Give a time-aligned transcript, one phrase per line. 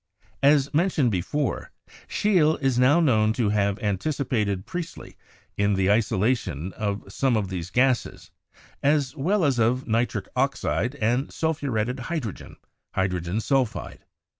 [0.41, 1.69] As mentioned be fore,
[2.07, 5.15] Scheele is now known to have anticipated Priestley
[5.57, 8.31] in the isolation of some of these gases,
[8.81, 12.55] as well as of nitric oxide and sulphuretted hydrogen
[12.95, 14.03] (hydrogen sulphide).